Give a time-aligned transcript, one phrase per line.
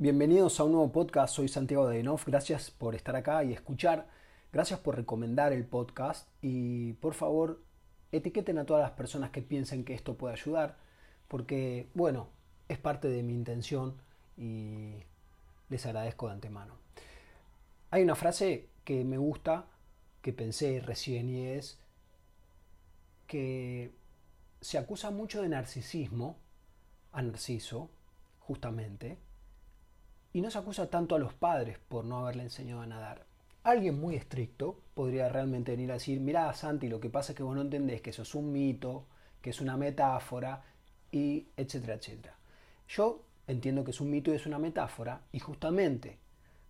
[0.00, 4.06] Bienvenidos a un nuevo podcast, soy Santiago Deinov, gracias por estar acá y escuchar,
[4.52, 6.28] gracias por recomendar el podcast.
[6.40, 7.64] Y por favor
[8.12, 10.76] etiqueten a todas las personas que piensen que esto puede ayudar,
[11.26, 12.28] porque bueno,
[12.68, 13.96] es parte de mi intención
[14.36, 15.02] y
[15.68, 16.74] les agradezco de antemano.
[17.90, 19.66] Hay una frase que me gusta,
[20.22, 21.76] que pensé recién y es
[23.26, 23.90] que
[24.60, 26.36] se acusa mucho de narcisismo
[27.10, 27.90] a Narciso,
[28.38, 29.18] justamente,
[30.38, 33.26] y no se acusa tanto a los padres por no haberle enseñado a nadar.
[33.64, 37.42] Alguien muy estricto podría realmente venir a decir, mirá Santi, lo que pasa es que
[37.42, 39.08] vos no entendés que eso es un mito,
[39.42, 40.62] que es una metáfora,
[41.10, 42.36] y etcétera, etcétera.
[42.86, 46.20] Yo entiendo que es un mito y es una metáfora, y justamente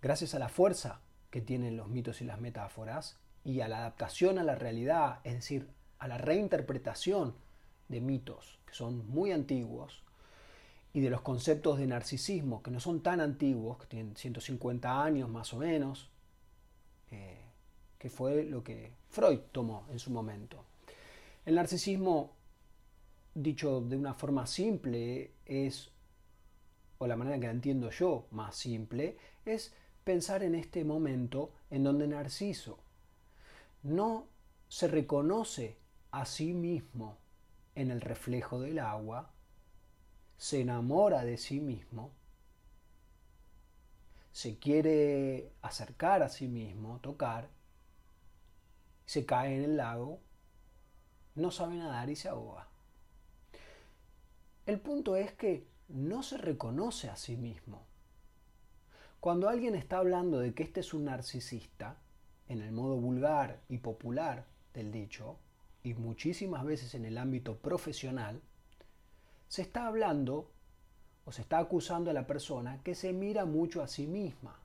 [0.00, 4.38] gracias a la fuerza que tienen los mitos y las metáforas, y a la adaptación
[4.38, 7.34] a la realidad, es decir, a la reinterpretación
[7.88, 10.02] de mitos que son muy antiguos,
[10.92, 15.28] y de los conceptos de narcisismo, que no son tan antiguos, que tienen 150 años
[15.28, 16.10] más o menos,
[17.10, 17.38] eh,
[17.98, 20.64] que fue lo que Freud tomó en su momento.
[21.44, 22.32] El narcisismo,
[23.34, 25.90] dicho de una forma simple, es,
[26.98, 29.72] o la manera que la entiendo yo más simple, es
[30.04, 32.78] pensar en este momento en donde Narciso
[33.82, 34.26] no
[34.68, 35.76] se reconoce
[36.10, 37.18] a sí mismo
[37.74, 39.30] en el reflejo del agua,
[40.38, 42.12] se enamora de sí mismo,
[44.32, 47.48] se quiere acercar a sí mismo, tocar,
[49.04, 50.20] se cae en el lago,
[51.34, 52.68] no sabe nadar y se ahoga.
[54.64, 57.82] El punto es que no se reconoce a sí mismo.
[59.18, 61.96] Cuando alguien está hablando de que este es un narcisista,
[62.46, 65.36] en el modo vulgar y popular del dicho,
[65.82, 68.40] y muchísimas veces en el ámbito profesional,
[69.48, 70.50] se está hablando
[71.24, 74.56] o se está acusando a la persona que se mira mucho a sí misma,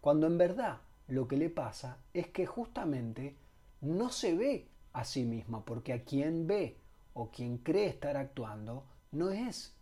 [0.00, 3.36] cuando en verdad lo que le pasa es que justamente
[3.80, 6.78] no se ve a sí misma, porque a quien ve
[7.14, 9.74] o quien cree estar actuando no es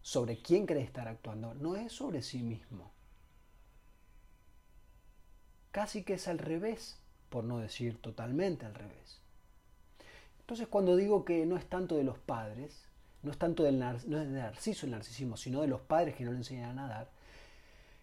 [0.00, 2.90] sobre quién cree estar actuando, no es sobre sí mismo.
[5.70, 6.98] Casi que es al revés,
[7.28, 9.20] por no decir totalmente al revés.
[10.40, 12.88] Entonces cuando digo que no es tanto de los padres,
[13.22, 16.24] no es tanto del no es de Narciso el narcisismo, sino de los padres que
[16.24, 17.10] no le enseñan a nadar,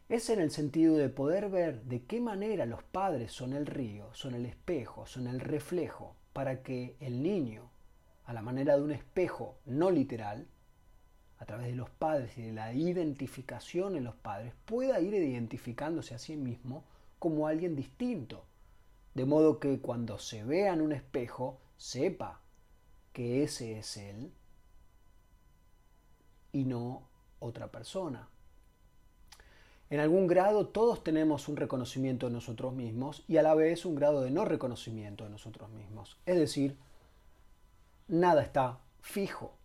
[0.07, 4.09] es en el sentido de poder ver de qué manera los padres son el río,
[4.13, 7.69] son el espejo, son el reflejo, para que el niño,
[8.25, 10.47] a la manera de un espejo no literal,
[11.37, 16.15] a través de los padres y de la identificación en los padres, pueda ir identificándose
[16.15, 16.85] a sí mismo
[17.19, 18.45] como alguien distinto.
[19.13, 22.41] De modo que cuando se vea en un espejo, sepa
[23.13, 24.31] que ese es él
[26.51, 27.03] y no
[27.39, 28.27] otra persona.
[29.89, 33.95] En algún grado todos tenemos un reconocimiento de nosotros mismos y a la vez un
[33.95, 36.19] grado de no reconocimiento de nosotros mismos.
[36.27, 36.77] Es decir,
[38.07, 39.55] nada está fijo.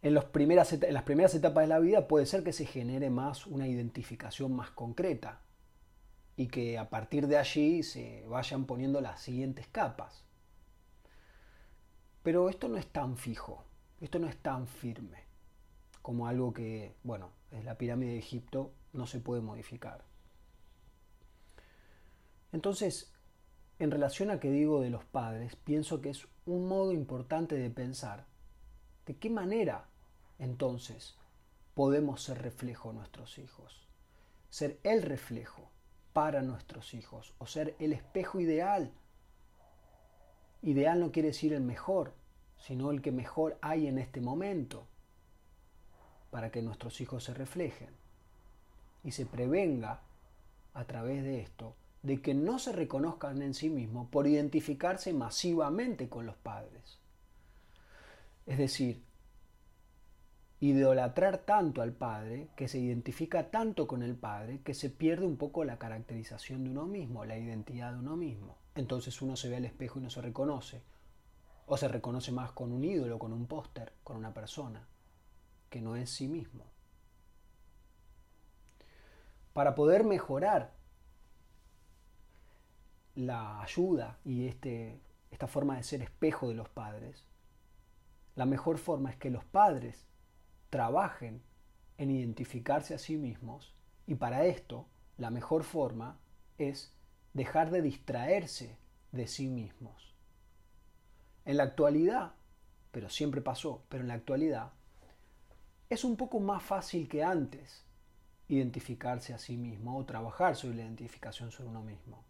[0.00, 4.56] En, las primeras etapas de la vida puede ser que se genere más una identificación
[4.56, 5.42] más concreta
[6.36, 10.24] y que a partir de allí se vayan poniendo las siguientes capas.
[12.22, 13.64] Pero esto no es tan fijo.
[14.02, 15.24] Esto no es tan firme
[16.02, 20.02] como algo que, bueno, es la pirámide de Egipto, no se puede modificar.
[22.50, 23.12] Entonces,
[23.78, 27.70] en relación a que digo de los padres, pienso que es un modo importante de
[27.70, 28.26] pensar
[29.06, 29.86] de qué manera
[30.40, 31.16] entonces
[31.74, 33.86] podemos ser reflejo nuestros hijos,
[34.50, 35.70] ser el reflejo
[36.12, 38.90] para nuestros hijos o ser el espejo ideal.
[40.60, 42.14] Ideal no quiere decir el mejor,
[42.62, 44.86] sino el que mejor hay en este momento
[46.30, 47.90] para que nuestros hijos se reflejen
[49.04, 50.00] y se prevenga
[50.72, 56.08] a través de esto de que no se reconozcan en sí mismos por identificarse masivamente
[56.08, 56.98] con los padres.
[58.46, 59.02] Es decir,
[60.60, 65.36] idolatrar tanto al padre, que se identifica tanto con el padre, que se pierde un
[65.36, 68.56] poco la caracterización de uno mismo, la identidad de uno mismo.
[68.74, 70.82] Entonces uno se ve al espejo y no se reconoce,
[71.72, 74.86] o se reconoce más con un ídolo, con un póster, con una persona,
[75.70, 76.66] que no es sí mismo.
[79.54, 80.74] Para poder mejorar
[83.14, 87.24] la ayuda y este, esta forma de ser espejo de los padres,
[88.34, 90.04] la mejor forma es que los padres
[90.68, 91.42] trabajen
[91.96, 93.74] en identificarse a sí mismos
[94.06, 96.18] y para esto la mejor forma
[96.58, 96.92] es
[97.32, 98.76] dejar de distraerse
[99.10, 100.11] de sí mismos.
[101.44, 102.32] En la actualidad,
[102.90, 104.72] pero siempre pasó, pero en la actualidad,
[105.90, 107.84] es un poco más fácil que antes
[108.48, 112.22] identificarse a sí mismo o trabajar sobre la identificación sobre uno mismo.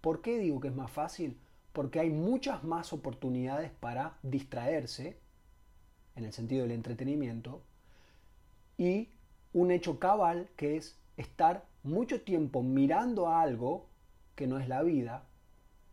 [0.00, 1.38] ¿Por qué digo que es más fácil?
[1.72, 5.18] Porque hay muchas más oportunidades para distraerse,
[6.16, 7.62] en el sentido del entretenimiento,
[8.76, 9.08] y
[9.52, 13.86] un hecho cabal que es estar mucho tiempo mirando a algo
[14.34, 15.24] que no es la vida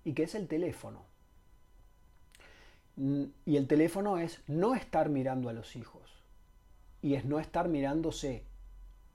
[0.03, 1.06] y que es el teléfono.
[2.97, 6.01] Y el teléfono es no estar mirando a los hijos
[7.01, 8.43] y es no estar mirándose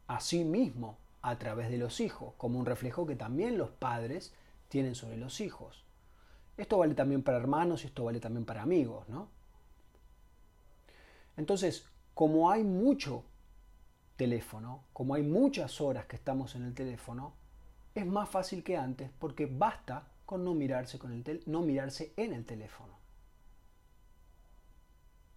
[0.07, 4.33] a sí mismo a través de los hijos, como un reflejo que también los padres
[4.69, 5.85] tienen sobre los hijos.
[6.57, 9.29] Esto vale también para hermanos y esto vale también para amigos, ¿no?
[11.37, 13.25] Entonces, como hay mucho
[14.17, 17.35] teléfono, como hay muchas horas que estamos en el teléfono,
[17.95, 22.33] es más fácil que antes porque basta con no mirarse, con el no mirarse en
[22.33, 23.02] el teléfono.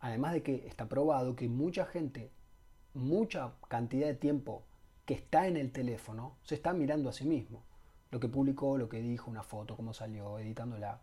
[0.06, 2.30] Además de que está probado que mucha gente,
[2.94, 4.62] mucha cantidad de tiempo
[5.04, 7.64] que está en el teléfono, se está mirando a sí mismo.
[8.12, 11.02] Lo que publicó, lo que dijo, una foto, cómo salió, editándola.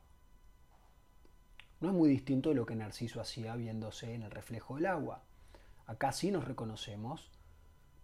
[1.81, 5.25] No es muy distinto de lo que Narciso hacía viéndose en el reflejo del agua.
[5.87, 7.28] Acá sí nos reconocemos,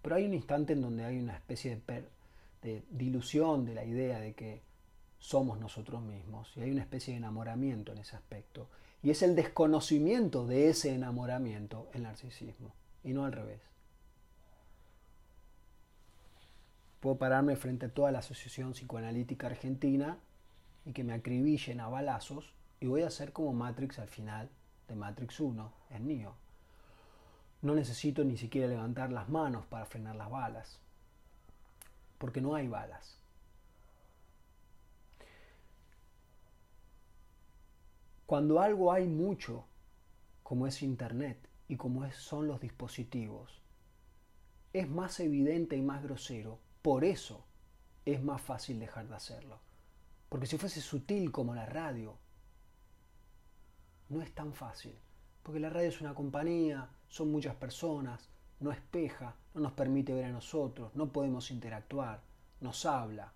[0.03, 2.09] pero hay un instante en donde hay una especie de,
[2.61, 4.63] de dilución de la idea de que
[5.19, 8.69] somos nosotros mismos y hay una especie de enamoramiento en ese aspecto.
[9.03, 12.73] Y es el desconocimiento de ese enamoramiento el narcisismo
[13.05, 13.61] y no al revés.
[17.01, 20.19] Puedo pararme frente a toda la Asociación Psicoanalítica Argentina
[20.85, 24.49] y que me acribillen a balazos y voy a ser como Matrix al final
[24.89, 26.35] de Matrix 1 en Neo.
[27.63, 30.81] No necesito ni siquiera levantar las manos para frenar las balas,
[32.19, 33.19] porque no hay balas.
[38.29, 39.65] Cuando algo hay mucho,
[40.43, 43.63] como es Internet y como son los dispositivos,
[44.75, 46.59] es más evidente y más grosero.
[46.83, 47.47] Por eso
[48.05, 49.61] es más fácil dejar de hacerlo.
[50.29, 52.19] Porque si fuese sutil como la radio,
[54.11, 54.95] no es tan fácil.
[55.43, 58.29] Porque la radio es una compañía, son muchas personas,
[58.61, 62.21] no espeja, no nos permite ver a nosotros, no podemos interactuar,
[62.61, 63.33] nos habla.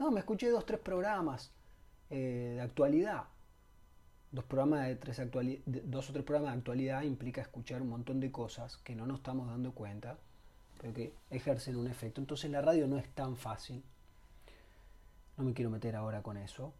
[0.00, 1.52] No, me escuché dos, tres programas
[2.10, 3.28] eh, de actualidad
[4.34, 5.20] dos, programas de tres
[5.64, 9.18] dos o tres programas de actualidad implica escuchar un montón de cosas que no nos
[9.18, 10.18] estamos dando cuenta,
[10.80, 12.20] pero que ejercen un efecto.
[12.20, 13.82] Entonces la radio no es tan fácil,
[15.36, 16.72] no me quiero meter ahora con eso,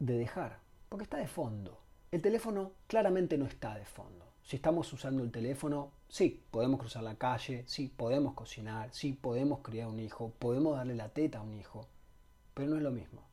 [0.00, 0.58] de dejar,
[0.88, 1.78] porque está de fondo.
[2.10, 4.26] El teléfono claramente no está de fondo.
[4.42, 9.60] Si estamos usando el teléfono, sí, podemos cruzar la calle, sí, podemos cocinar, sí, podemos
[9.60, 11.86] criar un hijo, podemos darle la teta a un hijo,
[12.54, 13.29] pero no es lo mismo.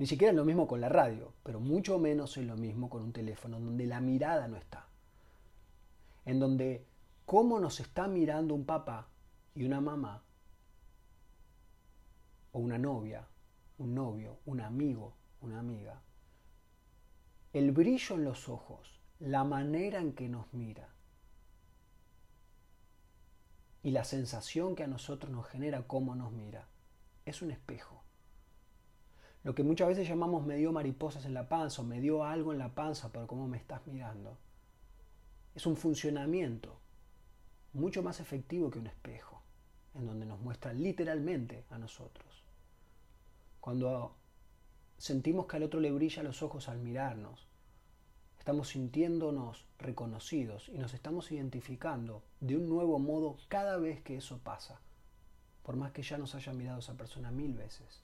[0.00, 3.02] Ni siquiera es lo mismo con la radio, pero mucho menos es lo mismo con
[3.02, 4.86] un teléfono donde la mirada no está.
[6.24, 6.86] En donde
[7.26, 9.08] cómo nos está mirando un papá
[9.54, 10.22] y una mamá,
[12.52, 13.28] o una novia,
[13.76, 15.12] un novio, un amigo,
[15.42, 16.00] una amiga.
[17.52, 20.88] El brillo en los ojos, la manera en que nos mira
[23.82, 26.68] y la sensación que a nosotros nos genera cómo nos mira,
[27.26, 28.02] es un espejo
[29.42, 32.52] lo que muchas veces llamamos me dio mariposas en la panza o me dio algo
[32.52, 34.36] en la panza por cómo me estás mirando.
[35.54, 36.78] Es un funcionamiento
[37.72, 39.40] mucho más efectivo que un espejo,
[39.94, 42.44] en donde nos muestra literalmente a nosotros.
[43.60, 44.14] Cuando
[44.98, 47.46] sentimos que al otro le brilla los ojos al mirarnos,
[48.38, 54.38] estamos sintiéndonos reconocidos y nos estamos identificando de un nuevo modo cada vez que eso
[54.38, 54.80] pasa,
[55.62, 58.02] por más que ya nos haya mirado esa persona mil veces.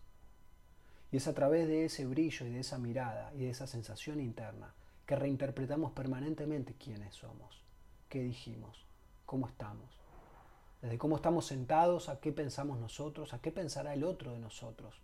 [1.13, 4.21] Y es a través de ese brillo y de esa mirada y de esa sensación
[4.21, 4.75] interna
[5.07, 7.63] que reinterpretamos permanentemente quiénes somos,
[8.09, 8.85] qué dijimos,
[9.25, 10.01] cómo estamos.
[10.83, 15.01] Desde cómo estamos sentados, a qué pensamos nosotros, a qué pensará el otro de nosotros,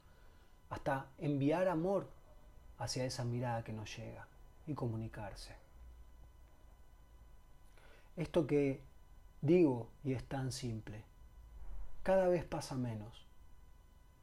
[0.71, 2.09] hasta enviar amor
[2.79, 4.27] hacia esa mirada que nos llega
[4.67, 5.55] y comunicarse.
[8.17, 8.83] Esto que
[9.41, 11.05] digo y es tan simple,
[12.03, 13.25] cada vez pasa menos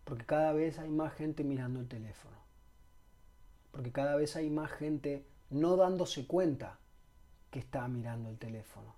[0.10, 2.36] porque cada vez hay más gente mirando el teléfono.
[3.70, 6.80] Porque cada vez hay más gente no dándose cuenta
[7.52, 8.96] que está mirando el teléfono.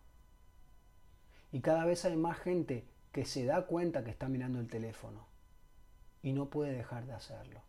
[1.52, 5.28] Y cada vez hay más gente que se da cuenta que está mirando el teléfono
[6.24, 7.62] y no puede dejar de hacerlo.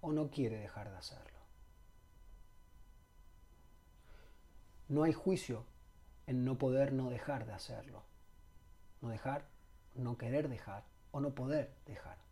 [0.00, 1.38] O no quiere dejar de hacerlo.
[4.88, 5.64] No hay juicio
[6.26, 8.02] en no poder no dejar de hacerlo.
[9.00, 9.46] No dejar,
[9.94, 10.82] no querer dejar
[11.12, 12.25] o no poder dejar.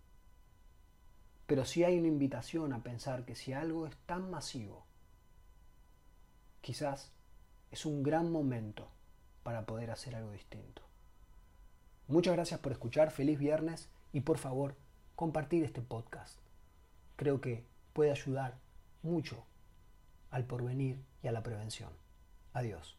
[1.47, 4.87] Pero sí hay una invitación a pensar que si algo es tan masivo,
[6.61, 7.13] quizás
[7.71, 8.89] es un gran momento
[9.43, 10.83] para poder hacer algo distinto.
[12.09, 14.77] Muchas gracias por escuchar, feliz viernes y por favor
[15.17, 16.39] compartir este podcast.
[17.17, 18.59] Creo que puede ayudar
[19.03, 19.45] mucho
[20.31, 21.91] al porvenir y a la prevención.
[22.53, 22.97] Adiós.